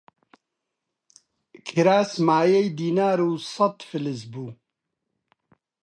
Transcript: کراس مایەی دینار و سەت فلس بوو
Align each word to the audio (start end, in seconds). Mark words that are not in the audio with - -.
کراس 1.67 2.11
مایەی 2.27 2.67
دینار 2.79 3.19
و 3.23 3.31
سەت 3.51 3.77
فلس 3.89 4.21
بوو 4.31 4.49